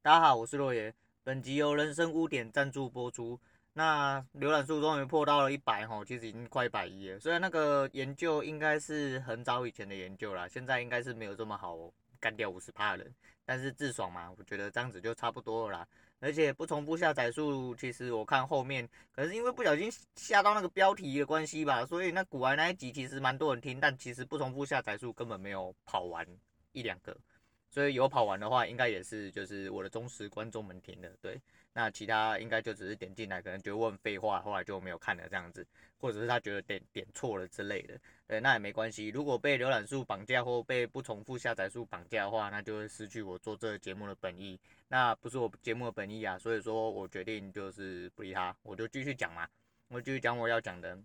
[0.00, 0.94] 大家好，我是洛爷。
[1.24, 3.38] 本集由人生污点赞助播出。
[3.72, 7.18] 那浏览数终于破到了一百吼，其实已经快一百一了。
[7.18, 11.76] 虽然那个研究应该是很早以前的研究啦，现在应该是没有这么好
[12.20, 13.14] 干掉五十趴的人。
[13.44, 15.88] 但是自爽嘛，我觉得这样子就差不多了啦。
[16.20, 26.24] 而且不重复下载数，其实我看后面，可能是因为不小心下到那个标题的关系吧，所以那古玩那一集其实蛮多人听，但其实不重复下载数根本没有跑完
[26.70, 27.14] 一两个。
[27.78, 31.40] 所以有跑完的话，应该也是就是我的忠实观众们听的，对。
[31.72, 35.64] 那其他应该就只是点进来，可能觉得我很废话，后来就没有看了这样子，
[36.00, 37.96] 或者是他觉得点点错了之类的，
[38.26, 39.10] 对，那也没关系。
[39.10, 46.36] 如果被浏览数绑架或被不重复下载数绑架的话，那就会失去我做这个节目的本意，那不是我节目的本意啊。
[46.36, 49.48] 所以说我决定就是不理他，我就继续讲嘛，
[49.86, 50.98] 我继续讲我要讲的。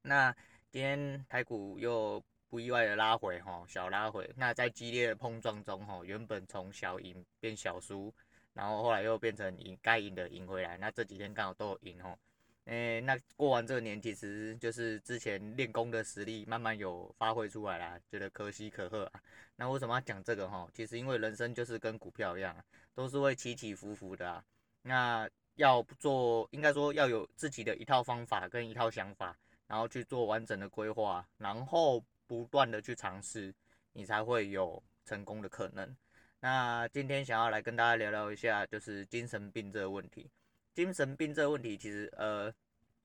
[0.00, 0.34] 那
[0.70, 2.24] 今天台股又。
[2.54, 4.32] 不意外的拉回哈，小拉回。
[4.36, 8.14] 那在激烈的碰撞中哈，原本从小赢变小输，
[8.52, 10.78] 然后后来又变成赢，该赢的赢回来。
[10.78, 12.16] 那这几天刚好都有赢哈。
[12.66, 19.20] 诶，那过完这个年，其实就是之前练功的实力慢慢有发挥出来啦，觉得可喜可贺啊。
[19.56, 20.68] 那为什么要讲这个哈？
[20.72, 22.56] 其实因为人生就是跟股票一样，
[22.94, 24.44] 都是会起起伏伏的啊。
[24.82, 32.00] 那要做，应该说要有自己的一套方法跟一套想法，然后去做完整的规划，然后。
[32.26, 33.54] 不断的去尝试，
[33.92, 35.96] 你才会有成功的可能。
[36.40, 40.30] 那今天想要来跟大家聊聊一下，就是精神病这个问题。
[40.74, 42.52] 精神病这个问题，其实呃，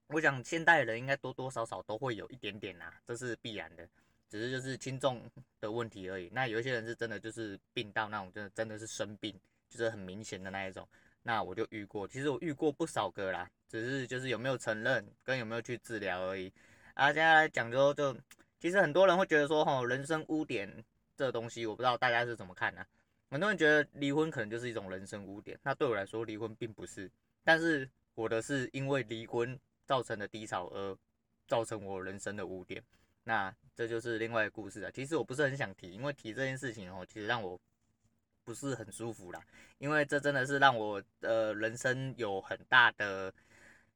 [0.08, 3.88] 我想现代人应该多多少少都会有一点点呐，这是必然的，
[4.28, 5.22] 只是就是轻重
[5.62, 6.30] 的问题而已。
[6.34, 10.86] 那有一些人是真的就是病到那种，真的真的是生病，就是很明显的那一种。
[11.24, 16.52] 那我就遇过，其实我遇过不少个啦，只是就是有没有承认跟有没有去治疗而已。
[16.94, 18.14] 啊，接下来讲之后就。
[18.60, 20.84] 其实很多人会觉得说，吼，人生污点
[21.16, 22.86] 这东西，我不知道大家是怎么看呢？
[23.30, 27.10] 很多人觉得离婚可能就是一种人生污点，那对我来说，离婚并不是。
[27.44, 30.98] 但是我的是因为离婚造成的低潮而
[31.48, 32.84] 造成我人生的污点，
[33.24, 34.92] 那这就是另外一个故事啊。
[34.94, 37.58] 其实我不是很想提，因为提这件事情哦，其实让我
[38.44, 39.42] 不是很舒服啦，
[39.78, 43.32] 因为这真的是让我呃人生有很大的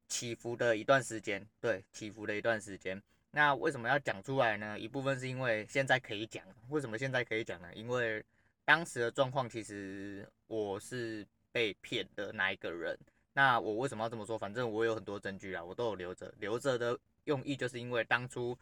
[0.07, 3.01] 起伏的一段时间，对，起伏的一段时间。
[3.35, 4.79] 那为什么要讲出来呢？
[4.79, 6.43] 一部分是因为现在可以讲。
[6.69, 7.67] 为什么现在可以讲呢？
[7.73, 8.23] 因为
[8.63, 12.95] 当时的状况，其实我是被骗的那一个人。
[13.33, 14.37] 那我为什么要这么说？
[14.37, 16.31] 反正我有很多证据啊，我都有留着。
[16.37, 18.55] 留着的用意就是因为当初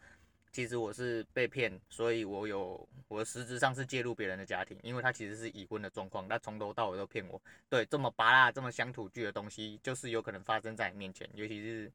[0.50, 7.38] 其实我是被骗，所以我有我实质上是介入别人的家庭，因为他其实是已婚的状况，他从头到尾都骗我。
[7.68, 11.92] 对，这么芭乐这么乡土剧的东西，就是有可能发生在你面前，尤其是。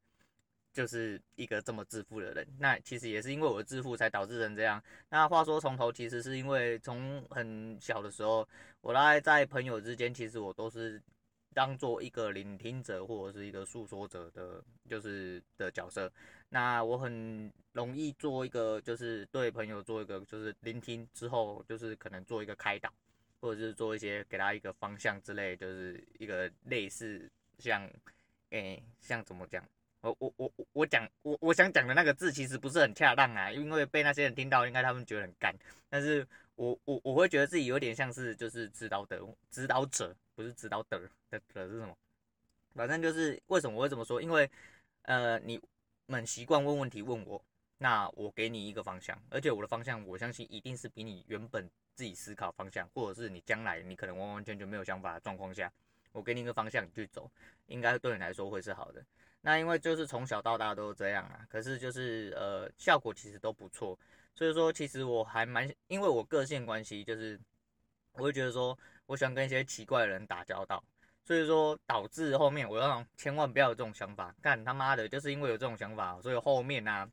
[0.77, 4.79] 就是一个这么自负的人，那其实也是因为我的自负才导致成这样。
[5.09, 8.47] 那话说从头，其实是因为从很小的时候，
[8.81, 11.01] 我大概在朋友之间，其实我都是
[11.51, 16.13] 当做一个聆听者或者是一个诉说者的，就是的角色。
[16.47, 22.93] 那我很容易做一个，就是对朋友做一个，就是聆听之后，就是可能做一个开导，
[23.41, 27.27] 或者是做一些给他一个方向之类，就是一个类似
[27.57, 27.89] 像，
[28.51, 29.67] 诶、像怎么讲？
[30.19, 35.56] 我我我我讲我我想讲的那个字其实不是很恰当啊，因为被那些人听到，应该他们觉得很干。
[35.90, 41.96] 但是我我我会觉得自己有点像是就是指导的指导者，不是指导的的的是什么？
[42.75, 44.22] 反正就是为什么我会这么说？
[44.22, 44.50] 因为
[45.03, 45.59] 呃你
[46.06, 47.44] 们习惯问问题问我，
[47.78, 55.72] 那我给你一个方向，而且我的方向我相信一定是比你原本自己思考方向，或者是你将来你可能完完全全没有想法的状况下，
[56.12, 57.29] 我给你一个方向你去走，
[57.66, 59.03] 应该对你来说会是好的。
[59.47, 63.97] 那因为就是从小到大都是这样啊，可是就是呃效果其实都不错，
[64.35, 67.40] 所以说其实我还蛮因为我个性关系，就是
[68.12, 70.84] 我会觉得说我喜欢跟一些奇怪的人打交道，
[71.24, 77.09] 所以说导致后面我要千万不要有这种想法，干他妈的，就是因为有这种想法，所以后面啊，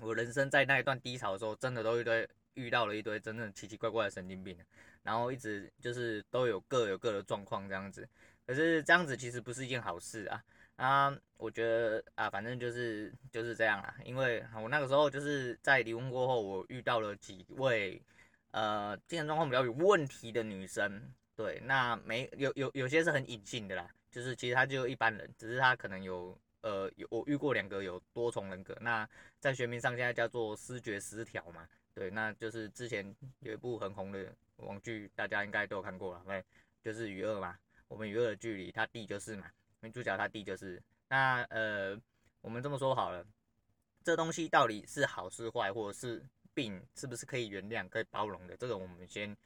[0.00, 4.58] 我人生在那一段低潮的时候，真的都一堆遇到了一堆真正奇奇怪怪的神经病，
[5.04, 8.08] 然后一直就是都有各有各的状况这样子，
[8.44, 10.42] 可是这样子其实不是一件好事啊。
[10.76, 13.94] 啊，我觉得啊，反正就是就是这样啦。
[14.04, 18.02] 因为我那个时候就是在离婚过后，我遇到了几位
[18.50, 21.12] 呃精神状况比较有问题的女生。
[21.36, 28.76] 对，那没有有有些是很隐性的啦，就是其实她就一般人，只是她可能有呃有我遇过两个有多重人格。
[28.80, 29.08] 那
[29.40, 31.68] 在学名上现在叫做思觉失调嘛。
[31.94, 36.44] 对，那就是之前有一部很红的网剧，大家应该都有看过了，对，
[36.82, 37.56] 就是与恶嘛。
[37.86, 39.46] 我们与恶的距离，他弟就是嘛。
[39.84, 41.96] 女主角她弟就是那呃，
[42.40, 43.24] 我们这么说好了，
[44.02, 48.56] 这东西到底是好是坏，或者是病，是不是可以原谅、可以包容的？
[48.56, 49.36] 这个我们先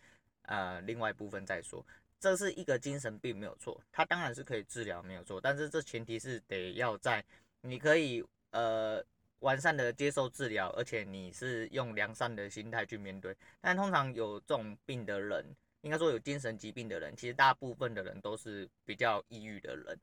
[0.42, 1.84] 呃另外一部分再说。
[2.20, 7.24] 这是一个精神病没有错，它当然是可以治疗没有错，但是这前提是得要在
[7.60, 9.00] 你可以呃
[9.38, 13.36] 完善的接受治疗，而且你是用良善的心态去面对。
[13.60, 15.44] 但通常有这种病的人，
[15.82, 19.96] 应该说有精神疾病的人，其实大部分的人都是比较抑郁的人，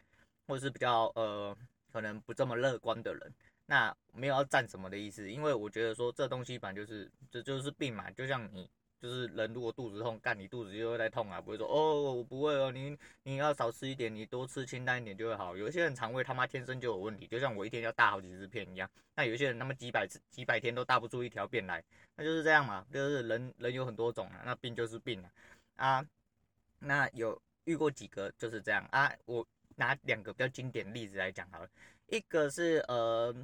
[0.48, 1.56] 或者是比较呃
[1.92, 3.34] 可能不这么乐观的人。
[3.66, 8.70] 那没有要站什么的意思，因为我觉得说这东西本来就是这就是病嘛，就像你。
[9.02, 15.56] 就是人如果肚子痛，干你肚子就会在痛啊，不会说哦，我不会哦，你你要少吃一点，你多吃清淡一点就会好。
[15.56, 18.90] 有一些人肠胃他妈天生就有问题，就像我一天要大好几十片一样。
[19.14, 21.84] 那有些人他妈几百次几百天都大不出一条便来，
[22.16, 25.30] 那就是这样嘛，就是人人有很多种啊，那病就是病啊
[25.76, 26.06] 啊。
[26.80, 29.46] 那有遇过几个就是这样啊，我
[29.76, 31.70] 拿两个比较经典例子来讲好了，
[32.08, 33.36] 一个是呃。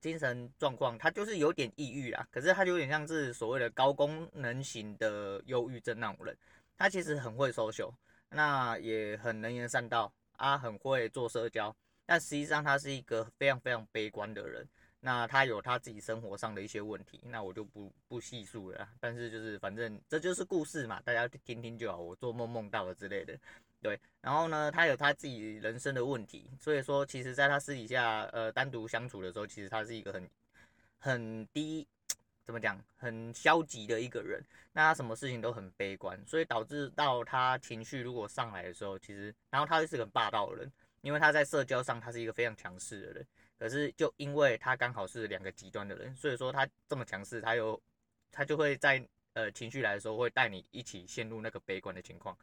[0.00, 6.38] 精神状况，他就是有点抑郁啊，可是他就有点像是所谓的高功能型的忧郁症那种人。
[6.76, 7.92] 他其实很会 social，
[8.28, 11.74] 那也很能言善道啊，很会做社交，
[12.06, 14.64] 但实际上他是一个非常非常悲观的人。
[15.00, 18.88] 那他有他自己生活上的一些问题，那我就不不细数了。
[19.00, 21.98] 但是就是反正这就是故事嘛，大家听听就好。
[21.98, 23.36] 我做梦梦到了之类的。
[23.80, 30.28] 对，然后呢，他有他自己人生的问题，所以说，其实在他私底下，呃，单独相处的时候，其实他是一个很
[30.98, 31.86] 很低，
[32.44, 34.42] 怎么讲，很消极的一个人。
[34.72, 40.72] 那他什么事情都很悲观，所以导致到他情绪如果上来的时候，其实，然后他又是个很霸道的人，
[41.02, 43.26] 因为他在社交上他是一个非常强势的人，
[43.58, 47.80] 可是就因为他刚好是两个极端的人，所以说他这么强势，他又
[48.32, 49.00] 他就会在
[49.34, 52.36] 呃情绪来的时候会带你一起陷入那个悲观的情况。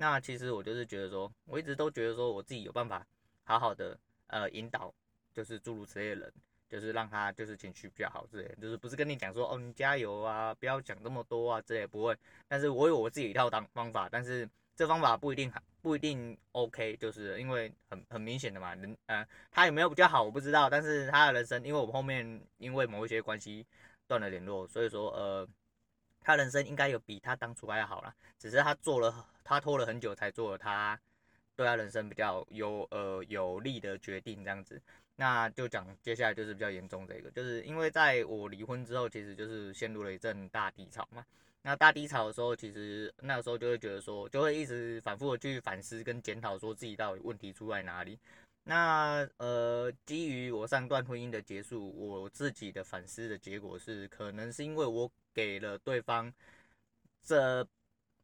[0.00, 3.04] 那其实我就是觉得说，我一直都觉得说我自己有办法
[3.42, 3.98] 好好的
[4.28, 4.94] 呃引导，
[5.34, 6.32] 就是诸如此类的人，
[6.68, 12.16] 就是让他就是情绪比较好之类，就是不是跟你讲说哦你加油啊，不要讲这么多啊之类，不会。
[12.46, 15.52] 但是我有我自己一套当方法，但是这方法不一定
[15.82, 23.66] 不一定 OK，就是因为很很明显的嘛，人呃他有没有比较好我不知道，但是他的人生，因为我们后面因为某一些关系
[24.06, 25.48] 断了联络，所以说呃。
[26.28, 31.00] 他人生应该有比他当初还要好啦，只是他做了，他拖了很久才做了他
[31.56, 34.78] 对他人生比较有呃有利的决定这样子。
[35.16, 41.24] 那就讲接下来就是比较严重的一个，就是因为在我离婚之后，其实就是陷入了一阵大低潮嘛。
[41.62, 48.18] 那大低潮的时候，其实那个时候就会觉得说，就会一直反复的去反思跟检讨，说自己到底问题出在哪里。
[48.70, 56.30] 那呃，基于我上段婚姻的结束，我自己的反思的结果是，可能是因为我给了对方
[57.22, 57.66] 这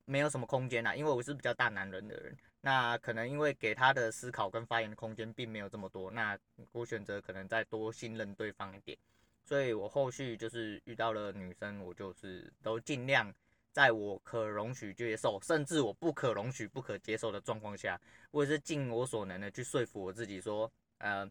[0.05, 6.39] 没有什么空间啦，因为我是比较大男人的人，那可能因为给他的思考跟发言的空间并没有这么多，那
[6.73, 8.99] 我选择可能再多信任对方一点，
[9.43, 13.35] 所以我后续就是遇到了女生，我就是都尽量。
[13.75, 18.01] 在我可容许接受，甚至我不可容许、不可接受的状况下，
[18.31, 21.29] 我也是尽我所能的去说服我自己说，呃，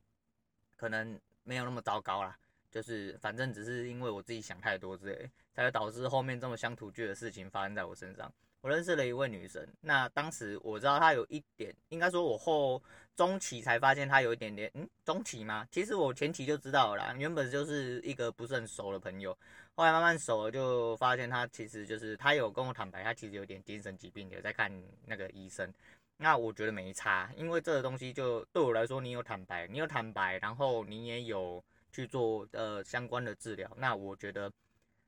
[0.75, 2.38] 可能没有那么糟糕啦，
[2.69, 8.30] 就是反正只是因为我自己想太多之类，才会导致后面这么乡土剧的事情发生在我身上。
[8.63, 12.81] 我认识了一位女生，那当时我知道她有一点，应该说我后
[13.13, 15.68] 中期才发现她有一点点，嗯，中期吗？
[15.69, 19.38] 其实我前期就知道了啦，原本就是一个不是很熟的朋友，
[19.75, 24.71] 后来慢慢熟了，就发现她其实就是她有跟我坦白，她其实有点精神疾病，有在看
[25.06, 25.69] 那个医生。
[26.16, 31.61] 那我觉得没差，因为这个东西就对我来说，你有坦白，你有坦白，然后你也有
[31.92, 34.49] 去做呃相关的治疗，那我觉得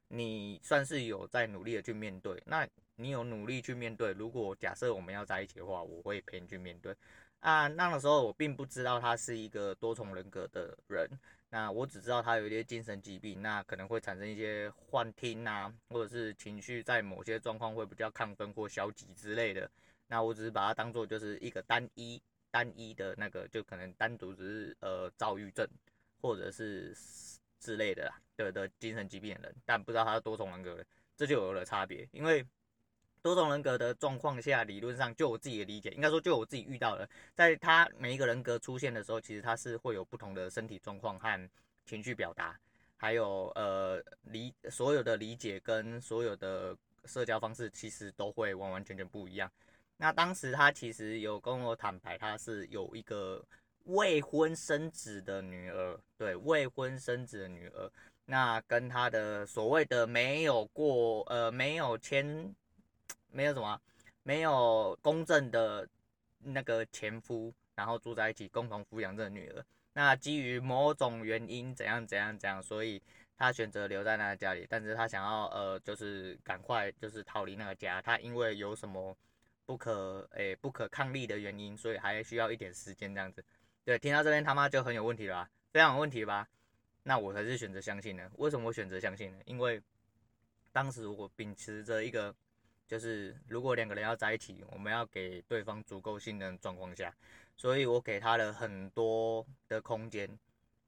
[0.09, 2.43] 你算是有在努力的去面对。
[2.45, 6.95] 那你有努力去面对，如果假设我们要在一起的话，我会陪你去面对。
[7.41, 11.07] 啊，那个时候我并不知道他是一个多重人格的人，
[11.49, 19.69] 那我只知道他有一些精神疾病，那可能会产生一些幻听啊，或者是情绪在某些状况会比较亢奋或消极之类的。
[20.07, 25.67] 那我只是把它当做就是一个单一单一的那个，就可能单独只是呃躁郁症
[26.21, 26.95] 或者是
[27.59, 30.85] 之类的啦的的精神疾病的人，但不知道他是多重人格的，
[31.15, 32.43] 这就有了差别，因为。
[33.25, 41.49] 多重人格的状况下，理论上就我自己的理解，应该说就我自己遇到的，在他每一个人格出现的时候，其实他是会有不同的身体状况和
[41.87, 42.55] 情绪表达，
[42.97, 49.51] 还有呃理所有的理解跟所有的社交方式，其实都会完完全全不一样。
[49.97, 53.43] 那当时他其实有跟我坦白，他是有一个
[53.85, 57.91] 未婚生子的女儿，对，未婚生子的女儿，
[58.23, 62.53] 那跟他的所谓的没有过呃没有签。
[63.35, 63.79] 没有什么，
[64.23, 65.85] 没有公正的
[66.39, 69.65] 那个前夫，然后住在一起，共同抚养这个女儿。
[69.91, 73.01] 那基于某种原因，怎样怎样怎样，所以
[73.37, 74.65] 他选择留在那个家里。
[74.69, 78.01] 但是他想要呃，就是赶快就是逃离那个家。
[78.01, 79.15] 他因为有什么
[79.65, 83.43] 不可诶、不可抗力的原因，所以还需要一点时间这样子。
[83.83, 86.47] 对，听到这边他妈就很有问题了吧，非常有问题吧？
[87.03, 88.31] 那我还是选择相信呢？
[88.37, 89.37] 为什么我选择相信呢？
[89.45, 89.81] 因为
[90.71, 92.33] 当时我秉持着一个，
[92.87, 97.13] 就是如果两个人要在一起，我们要给对方足够信任状况下，
[97.55, 100.29] 所以我给他了很多的空间。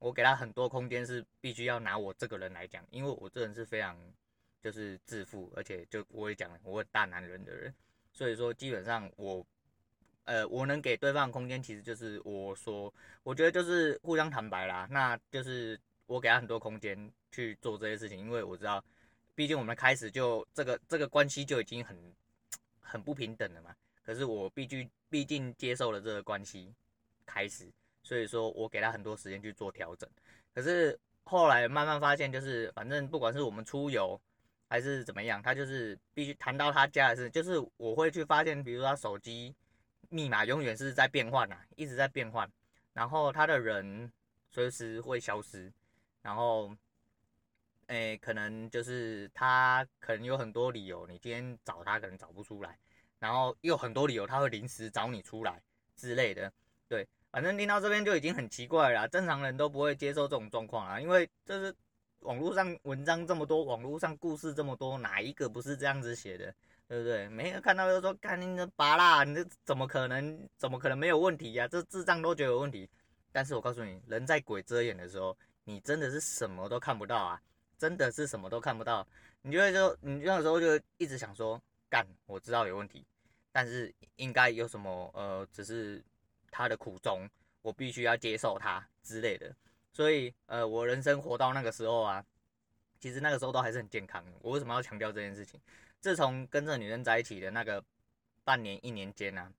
[0.00, 3.98] 我给他很多空间是必须要拿我这个人来讲，因为我这人是非常
[4.62, 7.74] 就是自负，而且就我也讲了，我大男人的人。
[8.12, 9.44] 所以说，基本上我，
[10.22, 14.86] 呃，我能给对方的空间，其实就是我说，我觉得就是互相坦白啦。
[14.88, 15.76] 那就是
[16.06, 18.84] 我给他很多空间去做这些事情，因为我知道，
[19.38, 21.96] 毕竟我们开始就这个这个关系就已经很
[22.80, 23.72] 很不平等了嘛。
[24.02, 26.74] 可是我毕竟毕竟接受了这个关系
[27.24, 27.64] 开始，
[28.02, 30.10] 所以说我给他很多时间去做调整。
[30.52, 34.20] 可是后来慢慢发现，就是反正不管是我们出游。
[34.70, 35.40] 还是怎么样？
[35.40, 39.54] 他就是必须谈到他家的事，就是我会去发现，比如说他手机
[40.10, 42.46] 密码永远是在变换啊，一直在变换，
[42.92, 44.12] 然后他的人
[44.50, 45.72] 随时会消失，
[46.20, 46.70] 然后，
[47.88, 52.78] 诶，可能就是他可能有很多理由，你今天找他可能找不出来，
[53.18, 55.60] 然后又很多理由他会临时找你出来
[55.94, 56.50] 之类的，
[56.88, 61.74] 对，反正听到这边就已经很奇怪了，正常人都不会接受这种状况啊，因为这是。
[62.22, 66.52] 网络上文章这么多，网络上故事这么多，哪一个不是这样子写的，
[66.88, 67.28] 对不对？
[67.28, 70.48] 每个看到就说，看你的芭乐，你这怎么可能？
[70.56, 71.68] 怎么可能没有问题呀、啊？
[71.68, 72.90] 这智障都觉得有问题。
[73.30, 77.40] 但是我告诉你，人在鬼遮眼的时候，你真的是什么都看不到啊！
[77.78, 79.06] 真的是什么都看不到。
[79.42, 83.06] 你就会说，你那个时候就一直想说，干，我知道有问题，
[83.52, 86.02] 但是应该有什么呃，只是
[86.50, 87.28] 他的苦衷，
[87.62, 89.54] 我必须要接受他之类的。
[89.92, 92.24] 所以，呃，我人生活到那个时候啊，
[93.00, 94.32] 其实那个时候都还是很健康的。
[94.42, 95.60] 我为什么要强调这件事情？
[96.00, 97.82] 自从跟这女生在一起的那个
[98.44, 99.52] 半年、一年间呢、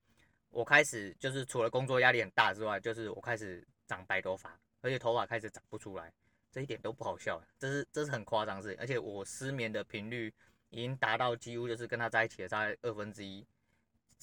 [0.50, 6.12] 我开始就是除了工作压力很大之外，就是我开始长白头发，而且头发开始长不出来，
[6.50, 8.76] 这一点都不好笑，这是这是很夸张的事情。
[8.80, 10.32] 而且我失眠的频率
[10.70, 13.46] 已经达到几乎就是跟他在一起的大概二分之一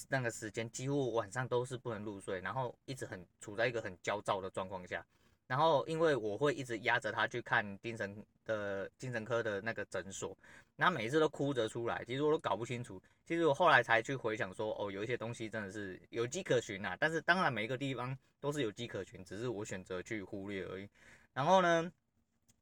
[0.09, 5.05] 那个时间，几乎晚上都是不能入睡，然后一直很处在一个很焦躁的状况下。
[5.47, 10.37] 然后，因为我会一直压着他去看精神的精神科的那个诊所，
[10.75, 13.01] 那每一次都哭着出来，其实我都搞不清楚。
[13.25, 16.97] 其实我后来才去回想说，哦，有一些东西真的是有迹可循啊。
[16.99, 20.89] 但是当然每一个地方都是有迹可循，只是我选择去忽略而已。
[21.33, 21.89] 然后呢，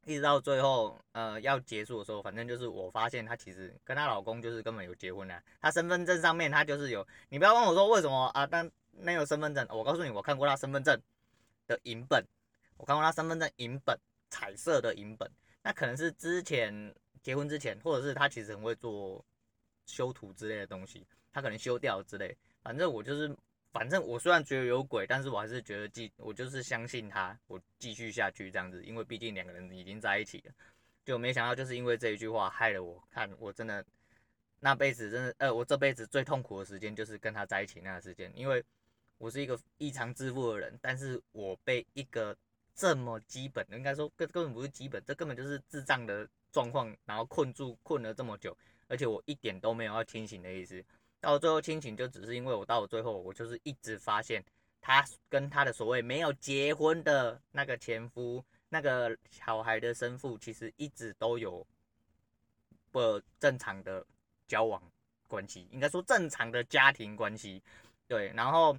[0.06, 5.44] 一直到最后，呃，要结束的时候，反正就是我发现她其实跟她老公就是根本有结婚了。
[5.60, 8.48] 她身份证上面她就是有，你不要问我说为什么啊？
[8.48, 10.98] 但那个身份证，我告诉你，我看过她身份证
[11.68, 12.26] 的影本。
[12.78, 13.98] 我看过他身份证影本，
[14.30, 15.32] 彩色的影本，
[15.64, 16.94] 那可能是之前
[17.24, 19.24] 结婚之前，或者是他其实很会做
[19.86, 22.38] 修图之类的东西，他可能修掉之类。
[22.62, 23.34] 反正我就是，
[23.76, 30.54] 反正我虽然觉得有鬼，但是我还是觉得继，我就是相信他，我继续下去这样子，因为毕竟两个人已经在一起了。
[31.04, 33.86] 就没想到就是因为这一句话害了我，看我真的
[34.62, 38.64] 那辈子真的，呃，我这辈子最痛苦的时间就是跟他在一起那个时间，因为
[39.18, 42.34] 我是一个异常自负的人，但是我被一个。
[42.78, 48.54] 这么基本的，应该说根根本不是基本，这根本就是智障的状况，然后困住困了这么久，
[48.90, 50.84] 而且我一点都没有要清醒的意思。
[51.20, 54.44] 到最后亲情，就只是因为我到了最后，我就是一直发现
[54.82, 61.66] 他跟他的所谓没有结婚的那个前夫，那个小孩的生父，其实一直都有
[62.92, 64.06] 不正常的
[64.48, 64.82] 交往
[65.28, 67.62] 关系，应该说正常的家庭关系。
[68.08, 68.78] 对，然后。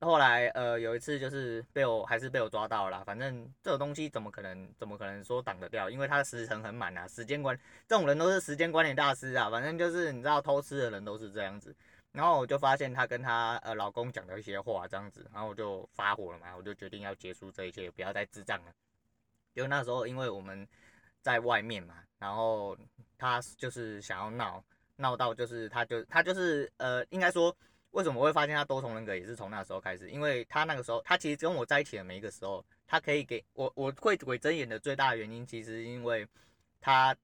[0.00, 3.04] 后来，呃，有一次就是被我还是被我抓到了。
[3.04, 5.90] 反正这种东西怎么可能，怎么可能说挡得掉？
[5.90, 9.50] 因为他的时程很满啊，时间管这种人都是时间管理大师啊。
[9.50, 11.74] 反正就是你知道，偷吃的人都是这样子。
[12.12, 18.72] 然后我就发现她跟她呃老公讲了一些话，这样子，然后我就发火了嘛，我就决定要结束这一切，不要再智障了。
[19.52, 20.64] 就那时候，因为我们
[21.22, 22.78] 在外面嘛，然后
[23.18, 24.62] 他就是想要闹，
[24.94, 27.54] 闹到就是他就他就是呃，应该说。
[27.92, 36.26] 为什么会发现他多重人格，也是从那时候开始，因为他那个时候，他其实跟我在一起的每一个时候，他可以给我，我会鬼睁眼的最大的原因，其实因为
[36.80, 37.16] 他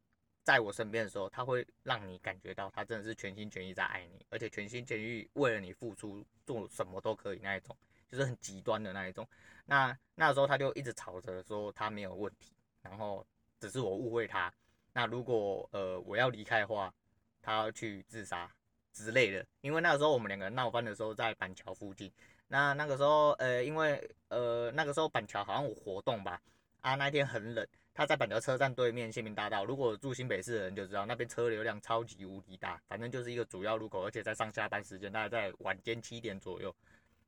[0.43, 7.77] 在我身边的时候，他会让你感觉到他真的是全心全意在爱你，而且全心全意为了你付出，做什么都可以那一种，
[8.09, 9.27] 就是很极端的那一种。
[9.67, 12.53] 那那时候他就一直吵着说他没有问题，
[12.83, 13.27] 然后
[13.61, 14.53] 只是我误会他。
[14.93, 16.93] 那如果呃我要离开的话，
[17.41, 18.51] 他要去自杀。
[18.95, 22.11] 之类的，因为那个时候我们两个闹翻的时候在板桥附近，
[22.49, 26.41] 那那个时候呃，因为呃那个时候板桥好像有活动吧，
[26.81, 36.75] 啊那天很冷，他在板桥车站对面县民大道，如果住新北市的人就知道，那边车流量超级无敌大，反正就是一个主要路口，而且在上下班时间，大概在晚间七点左右，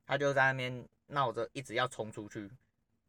[0.05, 2.49] 他就在那边闹着，一直要冲出去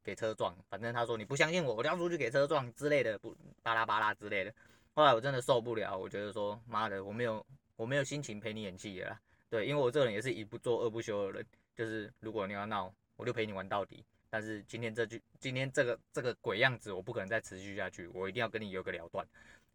[0.02, 0.56] 给车撞。
[0.68, 4.52] 反正他说你不相信我，我就要出去给车撞之类的，不巴拉巴拉之类的。
[4.94, 7.44] 后来我真的受不了，我觉得说妈的，我没有
[7.78, 9.16] 我没有心情陪你演戏了。
[9.48, 14.04] 对，因为我这个人也是一不做二不休的人，就是如果你要闹，我就陪你玩到底。
[14.28, 19.24] 但是今天这句，今天这个这个鬼样子，我不可能再持续下去，我一定要跟你有个了断。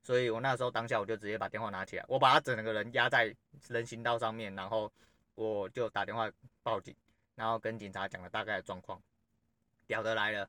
[0.04, 3.34] 所以我那时候当下我就直接把电话拿起来，我把他整个人压在
[3.70, 4.92] 人行道上面，然后
[5.36, 6.30] 我就打电话
[6.62, 6.94] 报警，
[7.36, 9.02] 然后跟警察讲了大概的状况。
[9.88, 10.48] 屌的来了，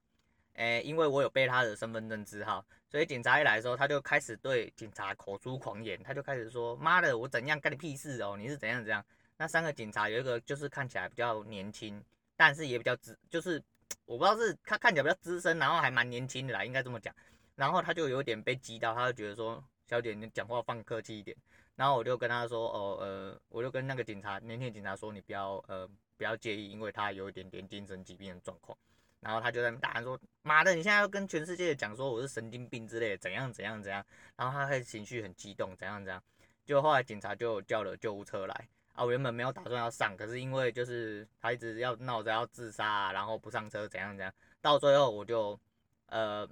[0.55, 8.37] 诶，因为我有背他的身份证字号，所以警察一来的时候，他就开始对警察口出狂言，他就开始说：“妈的，我怎样干你屁事哦？
[8.37, 9.05] 你是怎样怎样？”
[9.37, 12.03] 那三个警察有一个就是看起来比较年轻，
[12.37, 13.63] 但是也比较资，就是。
[14.07, 17.15] 我不知道是他看起来比较资深，然后还蛮年轻的啦，应该这么讲。
[17.55, 21.37] 然后他就有点被激到，他就觉得说：“小姐，你讲话放客气一点。”
[21.77, 28.77] 然后我就跟他说：“哦，呃，我就跟那个警察，年轻警察说，你不要，呃，不要介意，因为他有一点点精神疾病的状况。”
[29.25, 34.05] 然后他就在那大喊说：“妈的，你现在要跟全世界讲说我是神经病之类的，怎样怎样怎样。”
[34.37, 36.23] 然后他开始情绪很激动，怎样怎样。
[36.67, 38.69] 就后来警察就叫了救护车来。
[38.93, 45.59] 啊，我原本没有打算要上，可是因为就是他一直要闹着要自杀啊，然后不上车怎样怎样，到最后我就
[46.07, 46.49] 呃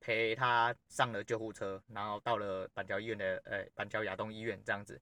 [0.00, 5.00] 陪他上了救护车，然后到了板桥医院的呃板桥亚东医院这样子，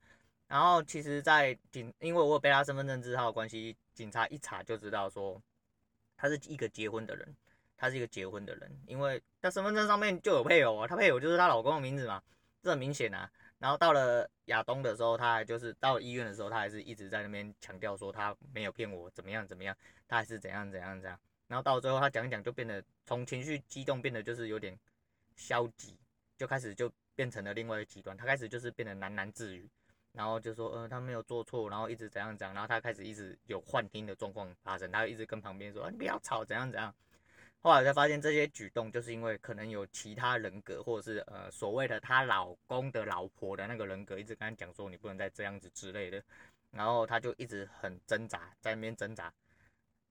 [0.48, 5.40] 然后其实，在警因为我有被他身份证字号的关系，警察一查就知道说
[6.22, 7.34] 他是一个结婚的人，
[7.76, 12.22] 他是一个结婚的人，因为他身份证上面就有配偶啊，他配偶就是他老公的名字嘛，
[12.62, 13.28] 这很明显啊。
[13.58, 19.76] 然后到了亚东的时候，他还就是到医院的时候，他还是一直在那边强调说他没有骗我，怎么样怎么样，
[20.06, 21.18] 他还是怎样怎样怎样。
[21.48, 24.78] 然后到最后他讲一讲就变得从情绪激动变得就是有点
[25.34, 25.98] 消极，
[26.38, 28.16] 就开始就变成了另外一个极端。
[28.16, 29.68] 他开始就是变得喃喃自语，
[30.12, 32.54] 然后就说呃他没有做错，然后一直怎样怎样。
[32.54, 36.94] 然后他开始一直有幻听的状况发生，他一直跟旁边说你不要吵，怎样怎样。
[37.60, 46.20] 后来才发现这些举动，就是因为可能有其他人格，或者是呃所谓的她老公的老婆的那个人格，一直跟他讲说你不能再这样子之类的，
[46.72, 49.32] 然后他就一直很挣扎，在那边挣扎。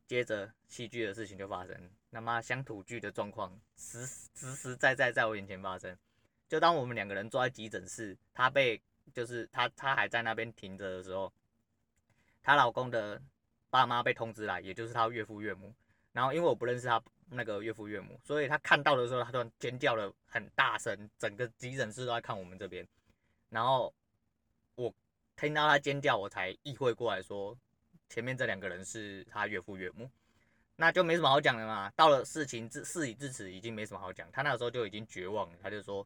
[0.08, 5.98] 接着戏剧的事情就发生，那么乡土剧的状况实实实在在在我眼前发生。
[6.48, 8.82] 就当我们两个人坐在急诊室，他被
[9.14, 11.32] 就是她她还在那边停着的时候，
[12.42, 13.22] 她老公的
[13.70, 15.74] 爸妈被通知来，也就是她岳父岳母。
[16.12, 17.02] 然后因为我不认识她。
[17.34, 22.86] 那个岳父岳母，所以她看到的时候，她突然尖叫了很大声，整个急诊室都在看我们这边。
[23.48, 23.94] 然后
[24.76, 24.94] 我
[25.38, 27.58] 听到她尖叫，我才意会过来说，
[28.10, 30.12] 前面这两个人是她岳父岳母，
[30.76, 31.90] 那就没什么好讲的嘛。
[31.96, 34.30] 到了事情至事已至此，已经没什么好讲。
[34.34, 36.06] 他那个时候就已经绝望了，他就说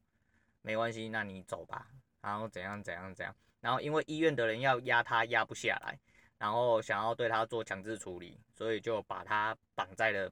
[0.62, 1.88] 没关系，那你走吧。
[2.25, 3.35] 然后怎样怎样怎样。
[3.61, 5.97] 然后因为医院的人要压他压不下来，
[6.38, 10.31] 然后想要对他做强制处理，所以就把他绑在了。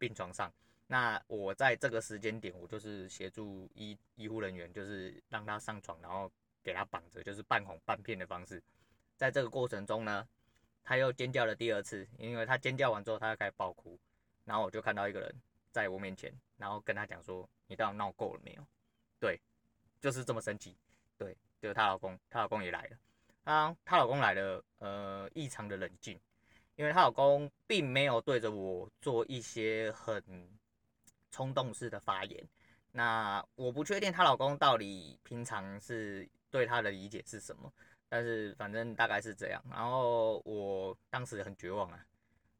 [0.00, 0.48] 病床上，
[0.86, 6.30] 那我在这个时间点，我就是协助医医护人员，就是让他上床，然后
[6.62, 8.62] 给他绑着，就是半哄半骗的方式。
[9.16, 10.24] 在这个过程中呢，
[10.84, 13.98] 他又尖叫了第二次，因为他尖叫完之后，他又开始爆哭，
[14.44, 15.34] 然后我就看到一个人
[15.72, 18.64] 在我面前，然后跟他讲说：“你到底闹够了没有？”
[19.18, 19.40] 对，
[20.00, 20.76] 就是这么神奇。
[21.18, 22.96] 对，就她老公，她老公也来了。
[23.44, 26.18] 啊，她老公来了，呃，异常的冷静。
[26.76, 30.22] 因为她老公并没有对着我做一些很
[31.30, 32.48] 冲动式的发言，
[32.92, 37.72] 那我不确定她老公到底平常是对她的理解是什么，
[38.08, 39.60] 但是反正大概是这样。
[39.68, 42.06] 然后我当时很绝望啊，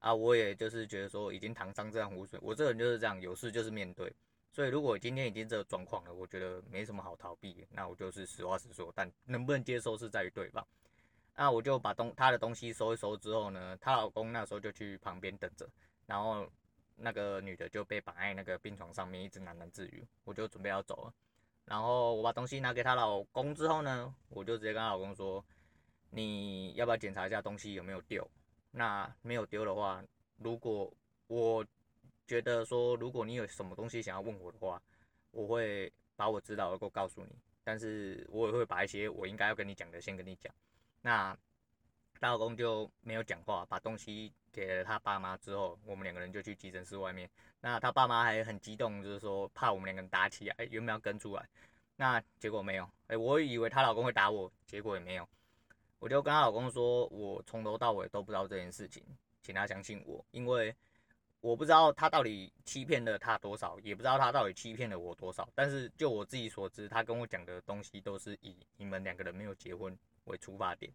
[0.01, 4.12] 啊，我也就是觉得说已经唐三藏这样无水，我这个人就是这样，有事就是面对。
[4.59, 10.66] 所以如果今天已经这个状况了，我觉得没什么好逃避，那我就是实话实说，但能不能接受是在于对方。
[11.37, 15.64] 那我就把东他的东西收一收之后呢，她老公那时候就去旁边等着，
[16.07, 16.44] 然后
[16.97, 20.05] 那个女的就被绑在那个病床上面，一直喃喃自语。
[20.25, 21.14] 我就准备要走了，
[21.64, 25.44] 然后我把东西拿给她老公之后呢，我就直接跟她老公说
[26.11, 28.29] ：“你要不要检查一下东西有没有丢？
[28.73, 30.03] 那没有丢的话，
[30.38, 30.92] 如果
[31.29, 31.64] 我
[32.29, 34.81] 觉得说如果你有什么东西想要问我的话，
[35.33, 40.55] 我会把我知道的都告诉你，但是我也会把一些我应该要跟你讲的先跟你讲。”
[41.03, 41.37] 那
[42.21, 47.29] 她老公就没有讲话，把东西给了他爸妈之后，我们两个人就去急诊室外面。
[47.61, 51.49] 那他爸妈还很激动，就是说怕我们两个人打起来，原本要跟出来。
[51.97, 55.29] 那结果没有，哎，我以为她老公会打我，结果也没有。
[55.99, 59.03] 我就跟她老公说，我从头到尾都不知道这件事情，
[59.43, 60.75] 请他相信我，因为
[61.40, 65.48] 我不知道他到底欺骗了他多少，也不知道他到底欺骗了我多少。
[65.55, 70.92] 但是就我自己所知，他跟我讲的东西都是以你们两个人没有结婚为出发点。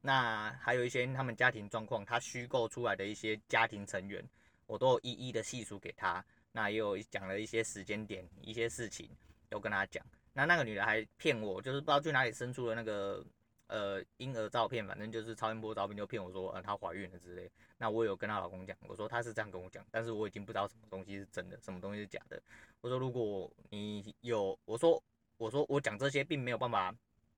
[0.00, 4.24] 那还有一些他们家庭状况，他虚构出来的一些家庭成员，
[4.66, 6.24] 我都有一一的细数给他。
[6.50, 9.08] 那也有讲了一些时间点、一些事情，
[9.48, 10.04] 都跟他讲。
[10.32, 13.24] 那那个女的还骗我，就是不知道去哪里生出了那个。
[13.68, 17.50] 呃，婴儿照片，反正就是超音波照片，就骗我说，呃，她怀孕了之类。
[17.78, 22.42] 那我有跟她老公讲，我说她是这样跟我讲，但是我已经不知道什么东西是真的，什么东西是假的。
[22.80, 25.02] 我说如果你有，我说
[25.38, 26.94] 我说我讲这些并没有办法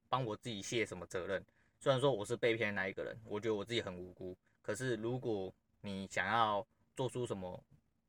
[0.08, 1.44] 帮我自己卸什么责任。
[1.78, 4.37] 虽然说我是被骗的那一个人，我觉得我自己很无辜。
[4.60, 7.62] 可是如果你想要做出什么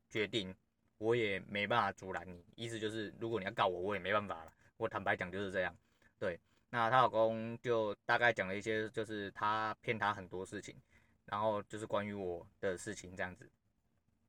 [0.08, 0.54] 决定，
[0.98, 2.42] 我也没办法阻拦你。
[2.54, 4.52] 意思就是，如果你要告我，我也没办法了。
[4.78, 5.76] 我坦白讲就是这样，
[6.18, 6.40] 对。
[6.76, 10.76] 那她老公就大概讲了一些，就是他骗她很多事情，
[11.24, 13.48] 然后就是关于我的事情这样子。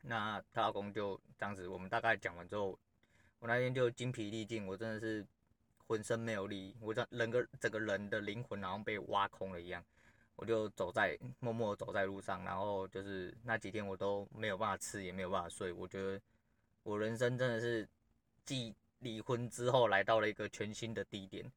[0.04, 2.80] 那她老公就这样子，我们大概讲完之后，
[3.40, 5.28] 我那天就精疲力尽，我真的是
[5.88, 9.84] 浑身没有力，我这整个整个人的灵魂好像被挖空了一样，
[10.38, 15.74] 我就走在默默走在路上，然后就是那几天我都没有办法吃，也没有办法睡。
[15.74, 16.22] 我觉得
[16.84, 17.86] 我人生真的是
[18.46, 21.52] 继离婚之后来到了一个全新的低点。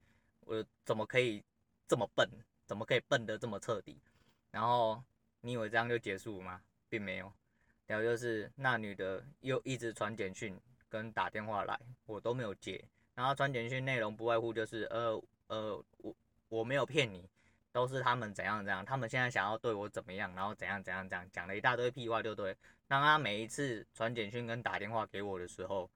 [0.50, 1.40] 我怎么可以
[1.86, 2.28] 这么笨？
[2.66, 3.96] 怎么可以笨得这么彻底？
[4.50, 5.00] 然后
[5.42, 6.60] 你以为这样就结束吗？
[6.88, 7.32] 并没有。
[7.86, 12.84] 然后就是那女的又一直传简讯跟打电话来，我都没有接。
[13.14, 16.14] 然后传简讯内容不外乎就是呃呃，我
[16.48, 17.28] 我没有骗你，
[17.70, 22.56] 都是他们怎样怎样，他们现在想要对我怎么样，然后怎样怎样怎样，讲了一大堆屁话，就对。
[22.88, 25.88] 当他每一次传简讯跟打电话给我的时候，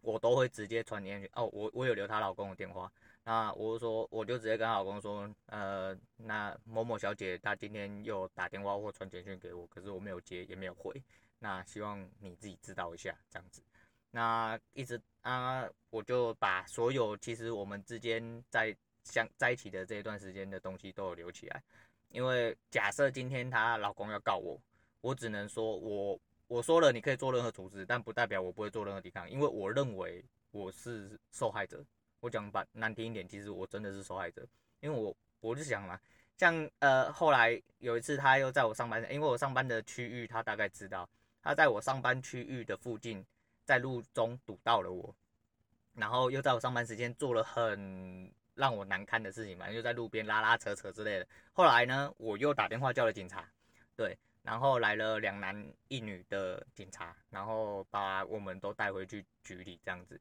[0.00, 1.28] 我都会直接传简讯。
[1.34, 2.90] 哦，我我有留她老公的电话。
[3.24, 11.02] 那我就说，我就直接跟她老公说，呃，那某某小姐她今天又打电话或传简讯给我，可是我没有接，也没有回。
[11.38, 13.62] 那希望你自己知道一下，这样子。
[14.10, 21.62] 那一直啊，我就把所有其实我们之间在相在一起的这一段时间的东西都有留起来，
[22.08, 24.58] 因为假设今天她老公要告我，
[25.02, 31.84] 我只能说我我说了你可以做任何处置，但不代表我不会做任何抵抗，因为我认为我是受害者。
[32.20, 34.44] 我讲吧，难听一点，其实我真的是受害者，
[34.80, 36.00] 因为我我就想嘛，
[36.36, 41.08] 像呃后来有一次他又在我上班，因为我上班的区域他大概知道，
[41.42, 43.24] 他在我上班区域的附近，
[43.64, 45.14] 在路中堵到了我，
[45.94, 51.26] 然后又在我上班时间做了很让我难堪的事情嘛，就在路边拉拉扯扯之类的。
[51.52, 53.48] 后来呢，我又打电话叫了警察，
[53.94, 60.20] 对，然后来了两男一女的警察，然后把我们都带回去局里这样子。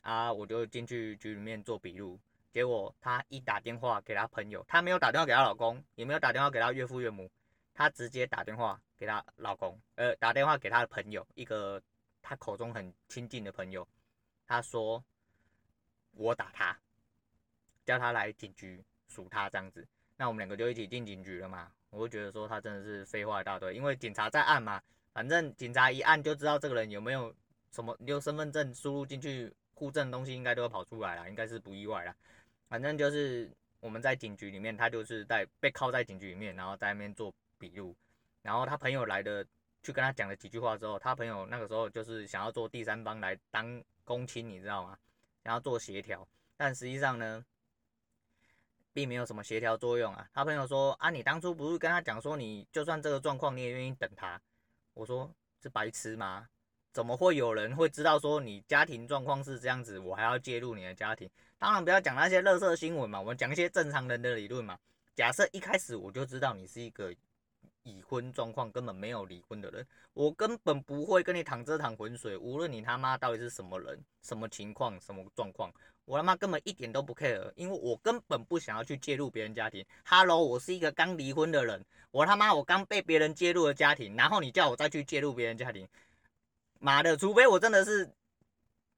[0.00, 2.20] 啊，我就进去局里面做笔录，
[2.52, 7.30] 结果他一打电话给他朋友，他没有打电话给他老公，也没有打电话给他岳父岳母，
[7.72, 11.82] 他直接打电话给他老公，呃，打电话给他的朋友，一个
[12.20, 13.88] 他口中很亲近的朋友，
[14.46, 15.02] 他说
[16.12, 16.78] 我打他，
[17.86, 27.34] 叫他来警局数他这样子，那我们两个就一起进警局了嘛，我就觉得说他真的是废话一大堆，因为警察在按嘛，反正警察一按就知道这个人有没有
[27.70, 29.50] 什么，你有身份证输入进去。
[29.76, 32.14] 户政东西应该都会跑出来了，应该是不意外了。
[32.68, 37.92] 反正就是我们在警局里面，他就是在被铐在警局里面，然后在那边做笔录。
[38.40, 39.44] 然后他朋友来的，
[39.82, 44.96] 去跟他讲了几句话之后，他朋友那个时候就是想要做第三方来当公亲，你知道吗？
[45.42, 46.24] 想要做协调，
[46.56, 47.44] 但实际上呢，
[48.94, 50.26] 并没有什么协调作用啊。
[50.32, 54.40] 他朋友说啊，你当初不是跟他讲说，你就算这个状况你也愿意等他？
[54.94, 55.30] 我说
[55.62, 56.48] 是白痴吗？
[56.92, 61.28] 怎么会有人会知道说你家庭状况是这样子，我还要介入你的家庭？
[61.58, 64.78] 当然不要讲那些垃圾新闻嘛，我们讲一些正常人的理论嘛。
[65.14, 67.12] 假设一开始我就知道你是一个
[67.84, 72.36] 已婚状况根本没有离婚的人，我根本不会跟你淌这趟浑水。
[72.36, 75.70] 无论你他妈到底是什么人、什么情况、什么状况，
[76.06, 79.84] 我他妈根本一点都不 care，因为我根本不想要去介入别人家庭。
[80.06, 85.86] Hello，我是一个刚离婚的人，我他妈我刚被别人介入了家庭，然后你叫我再去介入别人家庭。
[86.80, 88.10] 妈的，除非我真的是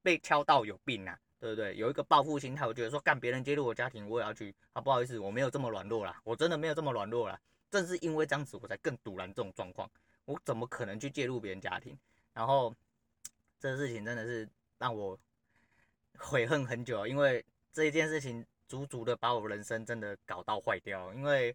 [0.01, 1.77] 被敲到有病啊，对不对？
[1.77, 4.81] 有一个报复心态，我觉得说干别人介入我家庭，我也要去啊。
[4.81, 7.37] 不好意思，我没有这么软弱啦，我真的没有这么软弱啦。
[7.77, 9.91] 正是因为这样子，我才更堵然这种状况。
[10.25, 11.97] 我怎么可能去介入别人家庭？
[12.33, 12.75] 然后
[13.61, 15.19] 这事情真的是让我
[16.19, 21.13] 悔恨很久，因为这一件事情足足的把我人生真的搞到坏掉。
[21.15, 21.55] 因为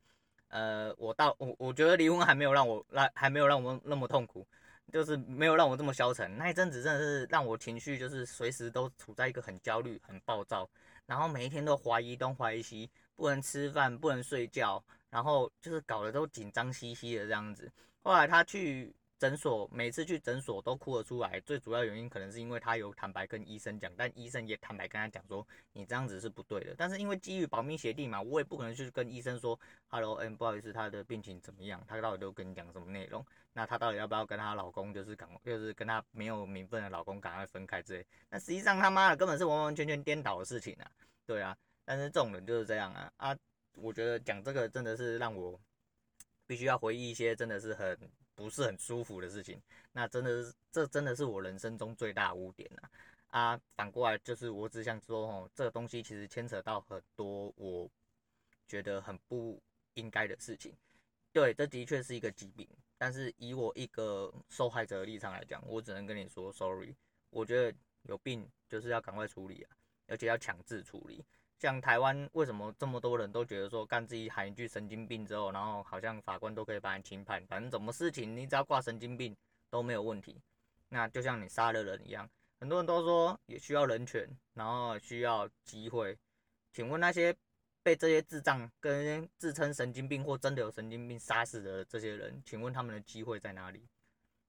[0.49, 4.47] 呃，我到我我觉得离婚还没有让我让还没有让我那么痛苦。
[4.91, 10.69] 就是没有让我这么消沉，那一阵子真的是让我情绪就是随时都处在一个很焦虑、很暴躁，
[11.05, 12.89] 然后每一天都怀疑东怀疑西，
[13.21, 17.71] 不能吃饭，不能睡觉，然后就是搞得都紧张兮兮的这样子。
[18.01, 26.73] 后来他去诊所每次去诊所都哭了出来，最主要原因可能是因为他有坦白跟医生讲，但医生也坦白跟他讲说，你这样子是不对的。
[26.75, 31.79] 但是因为基于保密协定嘛，我也不可能去跟医生说，Hello，嗯，不好意思，他的病情怎么样？
[31.87, 33.23] 他到底都跟你讲什么内容？
[33.53, 38.07] 那他到底要不要跟她老公，就是赶，就是跟他没有名分的老公赶快分开之类？
[38.31, 40.89] 那实际上他妈的根本是完完全全颠倒的事情啊，
[41.27, 41.55] 对啊。
[41.85, 43.37] 但是这种人就是这样啊啊，
[43.75, 45.59] 我觉得讲这个真的是让我
[46.47, 47.97] 必须要回忆一些真的是很。
[48.33, 52.89] 不是很舒服的事情，那真的是，这真的是我人生中最大的污点啊！
[53.27, 57.87] 啊，反过来就是我只想说，哦，这个东西其实牵扯到很多我
[58.67, 59.61] 觉得很不
[59.93, 60.73] 应该的事情。
[61.31, 62.67] 对，这的确是一个疾病，
[62.97, 66.95] 但是以我一个受害者的立场来讲，我只能跟你说，sorry，
[67.29, 69.75] 我觉得有病就是要赶快处理啊，
[70.07, 71.23] 而且要强制处理。
[71.61, 79.37] 像台湾为什么这么多人都觉得说干自己喊一句神经病之后，然后好像法官都可以把你轻判，反正什么事情你只要挂神经病
[79.69, 80.41] 都没有问题。
[80.89, 82.27] 那就像你杀了人一样，
[82.59, 86.17] 很多人都说也需要人权，然后需要机会。
[86.73, 87.31] 请问那些
[87.83, 93.87] 被这些智障跟自称神经病或真的有神经病杀死的这些人，请问他们的机会在哪里？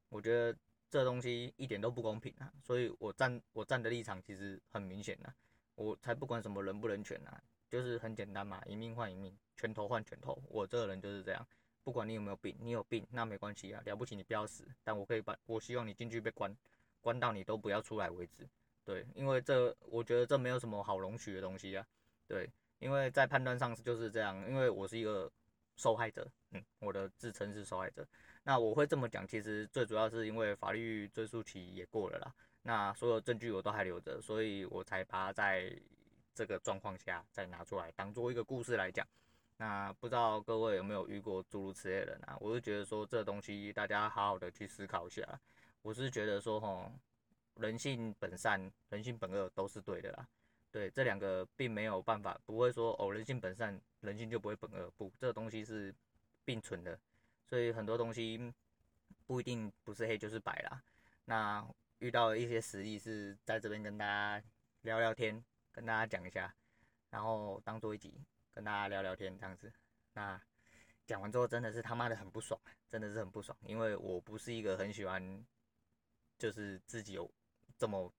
[0.09, 2.51] 我觉得这东西一点都不公平啊！
[2.65, 5.35] 所以我站我站的立场其实很明显啊。
[5.75, 10.41] 我才不管什么人不人权啊，就是很简单嘛，一命换一命，拳头换拳头。
[10.49, 11.47] 我这个人就是这样，
[11.83, 16.55] 不管你有没有病，你有病那没关系啊，了不起你不要死，但我可以把，我希望你进去被关，
[17.01, 18.49] 关到你都不要出来为止。
[18.85, 21.87] 对，因为这我觉得这没有什么好容许的东西啊。
[22.27, 25.31] 对，因为在判断上就是这样，因为我是一个
[25.77, 28.07] 受害者，嗯，我的自称是受害者。
[28.43, 32.35] 那我会这么讲，其实最主要是因为法律追诉期也过了啦。
[32.65, 35.77] 那所有证据我都还留着，所以我才把它在
[36.33, 39.05] 这个状况下再拿出来当做一个故事来讲。
[39.57, 42.37] 那不知道各位有没有遇过诸如此类的人啊？
[42.41, 45.27] 我是觉得说这东西大家好好的去思考一下。
[45.83, 46.91] 我是觉得说吼，
[47.57, 50.29] 人性本善，人性本恶都是对的啦。
[50.71, 54.89] 对，这两个并没有办法，不会说哦，人性本善，人性就不会本恶。
[54.97, 55.93] 不，这东西是
[56.45, 56.97] 并存的。
[57.45, 58.53] 所以很多东西
[59.27, 60.81] 不一定不是黑就是白啦。
[61.25, 61.67] 那。
[62.03, 64.45] 遇到一些实例，是在这边跟大家
[64.81, 66.53] 聊聊天，跟大家讲一下，
[67.11, 68.21] 然后当做一集
[68.53, 69.73] 跟大家聊聊天这样子。
[70.13, 70.41] 那
[71.07, 72.61] 讲完之后，真的是他妈的很不爽，
[72.91, 75.47] 真的是很不爽，因为我不是一个很喜欢
[76.37, 77.31] 就是自己有
[77.79, 78.13] 这么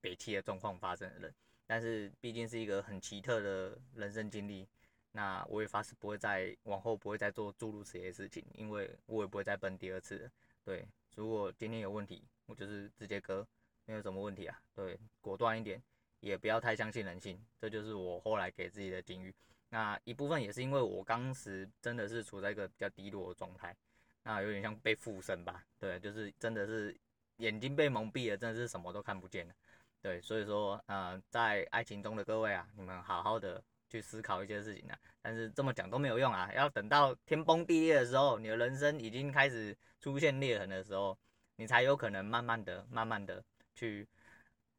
[0.00, 1.34] 北气的状况发生的人，
[1.66, 4.66] 但是毕竟是一个很奇特的人生经历，
[5.12, 10.30] 那我也发誓不会再往后不会再做诸如此类的事情，因为我也不会再奔第二次。
[10.64, 12.26] 对，如果今天有问题。
[12.48, 13.46] 我就是直接割，
[13.84, 14.58] 没有什么问题啊。
[14.74, 15.80] 对，果断一点，
[16.20, 19.32] 也不要太相信人性，这就是我后来给自己的警语。
[19.68, 23.76] 那一部分也是因为我当时真的是处在一个比较低落的状态，
[24.22, 25.62] 那有点像被附身吧。
[25.78, 26.98] 对，就是真的是
[27.36, 29.54] 眼睛被蒙蔽了，真的是什么都看不见了。
[30.00, 34.98] 对，所以说，呃，在爱情中的各位啊，你们好好的去思考一些事情啊。
[35.20, 41.18] 但是这么讲都没有用啊，要等到天崩地裂的时候，你的人生已经开始出现裂痕的时候。
[41.60, 43.44] 你才有可能慢慢的、慢慢的
[43.74, 44.06] 去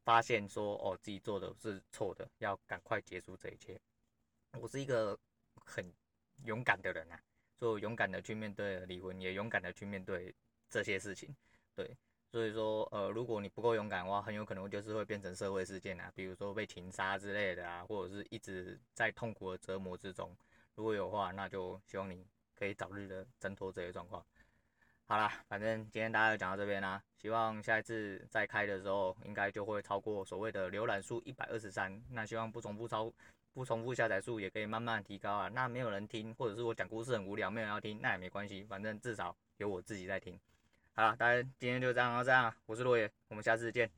[0.02, 3.78] 发现说，哦，自己做的是错的，要赶快结束这一切。
[4.58, 5.16] 我是一个
[5.66, 5.84] 很
[6.44, 7.20] 勇敢的人啊，
[7.58, 10.34] 就勇敢的去面对离婚，也勇敢的去面对
[10.70, 11.36] 这些事情。
[11.74, 11.94] 对，
[12.32, 20.34] 所以说，呃，如果你不够勇敢的话，很有可能就是会变成社会事件啊，比如说被情杀之类的啊，或者是一直在痛苦的折磨之中。
[20.76, 24.24] 如果有话，那就希望你可以早日的挣脱这些状况。
[25.10, 27.02] 好啦，反正今天大家就讲到这边啦。
[27.16, 32.00] 希望下一次再开的时候，应该就会超过所谓的浏览数一百二十三。
[32.10, 33.12] 那希望不重复超，
[33.52, 35.48] 不重复下载数也可以慢慢提高啊。
[35.48, 40.38] 那没有人听，或者是我讲故事很无聊，没有人要听，那也没关系，反正至少有我自己在听。
[40.94, 43.90] 好了，大家今天就这样，这样，我是落叶，我们下次见。